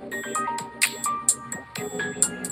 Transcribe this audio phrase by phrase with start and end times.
[0.00, 0.26] Thank
[1.78, 2.49] you.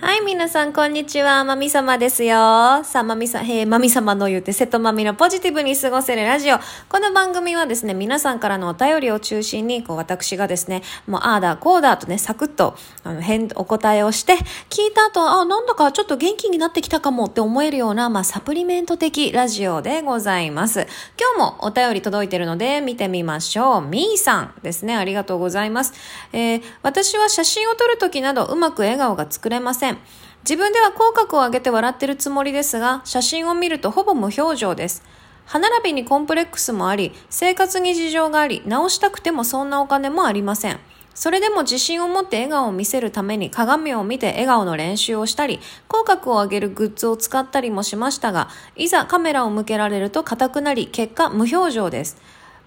[0.00, 1.44] はい、皆さん、こんにちは。
[1.44, 2.82] まみさまですよ。
[2.82, 6.58] さあ、まみさ、へえ、まみさまの言うて、瀬戸まみのポジティブに過ごせるラジオ。
[6.88, 14.34] この番組はですね、皆さんからのお便りを中心に、こう、私がですね、もう、ああだ、こうだとね、サクッと、あの、変、お答えをして、
[14.70, 20.86] 聞いた後、あ、なんだかちょっと元気になってきたかもって思えるような、まあ、サプリメント的ラジオでございます。
[21.20, 23.82] 今日もお便り届いてるので、見てみましょう。
[23.82, 24.96] みーさんですね。
[24.96, 25.92] ありがとうございます。
[26.32, 29.98] えー、私は写真を撮るときなど、うまく笑顔が作れません。
[30.44, 35.02] 自分では口角を上げて笑ってるつもりですが、写真を見るとほぼ無表情です。
[35.44, 40.80] 歯並びにコンプレックスもあり、生活に事情があり、直したくてもそんなお金もありません。
[41.14, 52.18] それでも自信を持って笑顔を見せるために鏡を見て笑顔の練習をしたり、口角を上げるグッズを使ったりもしましたが、いざカメラを向けられると硬くなり、結果無表情です。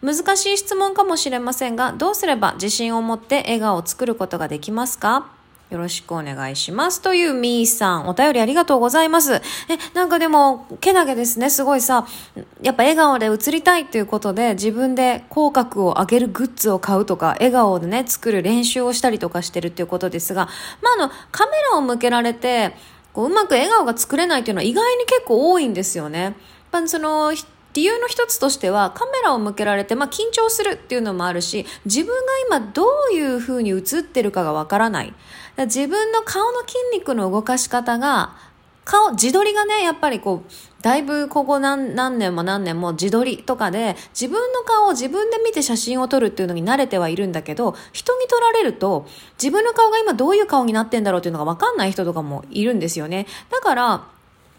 [0.01, 5.38] 難しい質問かもしれませんが、どうすれば自信を持って笑顔を作ることができますか？
[5.69, 6.99] よろしくお願いします。
[6.99, 9.35] というみーさん、お便りありがとうございます。
[9.35, 9.41] え、
[9.93, 11.51] なんかでも、けなげですね。
[11.51, 12.07] すごいさ、
[12.63, 20.47] やっぱ笑顔で映りたいっていうことで、自分で口角を上げるグッズを買うとか、笑顔でね、作る練習をしたりとかしてるっていうことですが、
[20.81, 22.75] まあ、あの、カメラを向けられて、
[23.13, 26.21] こう、うまく笑顔が作れないっていうのは意外に結構多いんですよね。
[26.23, 26.33] やっ
[26.71, 27.31] ぱその、
[27.73, 35.13] 理由の一つとしてはカメラを向けられて、まあ、緊張するっていうのもあるし自分が今どういう風に映ってるかがわからない。
[35.57, 38.37] 自分の顔の筋肉の動かし方が
[38.85, 49.05] 顔自撮りがねやっぱりこうだいぶここ何年も何年も自撮りとかで自分の顔を自分で見て写真を撮るっていうのに慣れてはいるんだけど人に撮られると
[49.41, 53.27] 自分の顔が今どういう顔になってんだろうっていうのが分かんない人とかもいるんですよね。
[53.51, 54.07] だから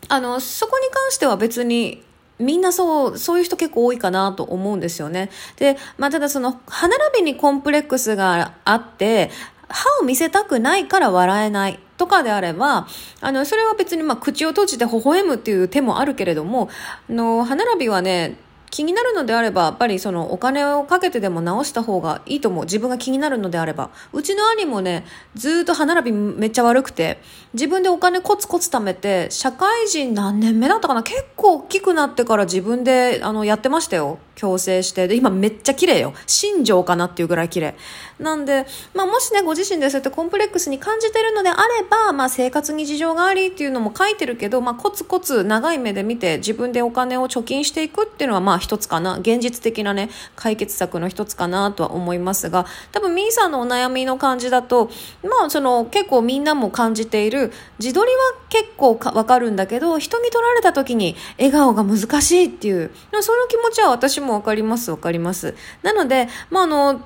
[0.08, 2.04] あのそこに関しては別に
[2.40, 5.30] みんなそう、そういう人結構多いかなと思うんですよね。
[5.56, 9.30] で、まあ、ただその、歯並びにコンプレックスがあって、
[9.68, 12.88] 歯を見せたくないから笑えないとかであれば、
[13.20, 16.68] あの、それは別にまあ口を閉じて微笑むっていう手もあるけれども、
[17.08, 18.36] あの、歯並びはね、
[18.70, 22.64] 気になるのであれば、やっぱりそのお金をかけてでも直した方がいいと思う。
[22.64, 23.90] 自分が気になるのであれば。
[24.12, 25.04] うちの兄もね、
[25.34, 27.20] ずっと歯並びめっちゃ悪くて、
[27.52, 31.02] 自分でお金コツコツ貯めて、社会人何年目だったかな？
[31.02, 34.18] 結構大きくなってから自分であのやってましたよ。
[34.40, 35.06] 矯正して。
[35.06, 36.14] で、今めっちゃ綺麗よ。
[36.26, 37.74] 新庄かなっていうぐらい綺麗。
[38.18, 49.18] なんで、まあもしね、ご自身でそうやってコンプレックスに感じてるのであれば、まあ生活に事情がありっていうのも書いてるけど、まあコツコツ長い目で見て自分でお金を貯金していくっていうのはまあ一つかな。
[49.18, 54.90] 現実的なね、解決策の一つかなとは思いますが、多分ミーさんのお悩みの感じだと、
[55.22, 58.18] まあその結構みんなも感じている、自撮りは
[58.48, 62.90] 結構わかるんだけど、人に撮られた時に笑顔が難しいっていう、
[63.20, 65.54] その気持ちは私もわかりますわかります。
[65.82, 67.00] なので、まああの、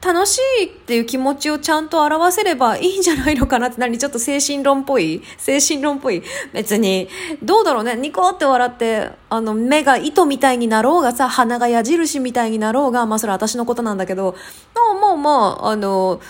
[0.00, 7.08] 楽しいっていう気持ちをちゃんと表せればいいんじゃないのかなって何ちょっと精神論っぽい精神論っぽい別に、
[7.42, 14.36] どうだろうねニコって笑って、あの、目が糸みたいになろうがさ、鼻が矢印みたいになろうが、まあそれは私のことなんだけど、
[14.74, 15.30] まあまあま
[15.62, 16.20] あ、あの、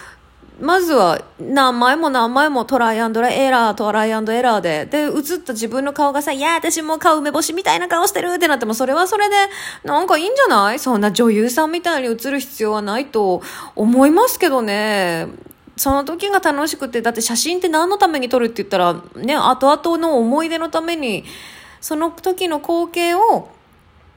[0.60, 9.36] まずは何枚も何枚もトライアンドエラー、トライアンドエラーで、で、映った自分の顔がさ、いや、私も顔梅干しみたいな顔してるってなっても、それはそれで、
[9.84, 10.78] なんかいいんじゃない？
[10.78, 13.42] そんな女優さんみたいに映る必要はないと
[13.76, 15.28] 思いますけどね。
[15.76, 21.24] その時が楽しくて、だって写真って何のために撮るって言ったら、ね、後々の思い出のために、
[21.80, 23.48] その時の光景を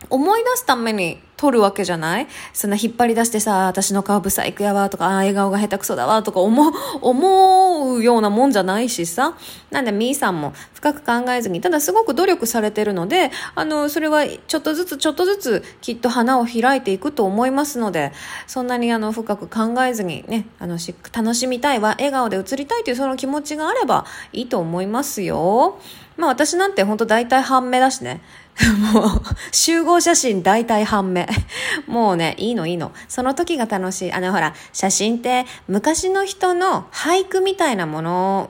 [0.09, 2.27] 思い出すために撮るわけじゃない？
[2.53, 6.71] そんな引っ張り出してさ、私の顔ブサイクやわとか、あ笑顔が下手くそだわとか思う、
[7.01, 9.35] 思うようなもんじゃないしさ。
[9.71, 18.11] なんで、みーさんも深く考えずに、ただすごく努力されてるので、あの、それはちょっとずつちょっとずつきっと花を開いていくと思いますので、
[18.45, 20.77] そんなにあの、深く考えずにね、あの、
[21.11, 25.79] 楽しみたいわ、笑顔で映りたいというその気持ちがあればいいと思いますよ。
[26.21, 28.21] まあ私なんて本当大体半目だしね。
[28.93, 29.09] もう、
[29.51, 31.27] 集合写真大体半目。
[31.87, 32.91] もうね、いいのいいの。
[33.07, 34.13] その時が楽しい。
[34.13, 38.49] あの、ほら、写真って昔の人の俳句みたいなもの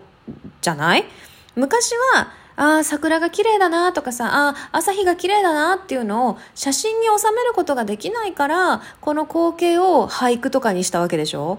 [0.59, 1.05] じゃない？
[1.55, 2.27] 昔は、
[2.57, 11.57] ああ、桜が綺麗だなとかさ、ああ、朝日が綺麗だなっていうのを写真に収めることができないから、この光景を俳句とかにしたわけでしょ？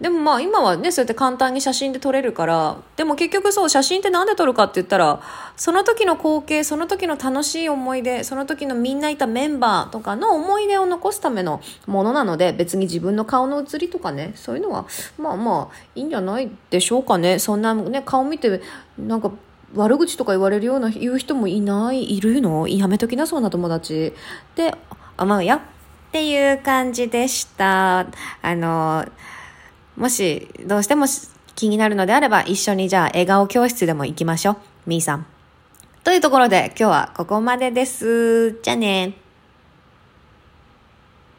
[0.00, 5.20] でもまあ今はねそうやって簡単に写真で撮れるからでも結局そう写真って何で撮るかって言ったら
[5.56, 14.86] その時の光景その時の楽しい思い出その時のみんないたメンバーとかの思い出を残すためのものなので別に自分の顔の写りとかねそういうのは
[15.18, 17.38] まあまあいいんじゃないでしょうかね。
[17.38, 18.62] そんなね顔見て
[18.98, 19.30] なんか
[19.74, 22.66] 悪口とか言われるような言う人もいないいるの？
[22.66, 24.14] やめときなそうな友達。
[24.56, 24.74] で
[25.16, 25.60] あまあやっ
[26.10, 28.00] ていう感じでした。
[28.00, 28.06] あ
[28.56, 29.04] の、
[30.00, 31.04] もし、どうしても
[31.54, 34.56] 気になるのであれば、一緒にじゃあ笑顔教室でも行きましょう。
[34.86, 35.26] みーさん。
[36.04, 38.52] というところで、今日はここまでです。
[38.62, 39.12] じゃあね。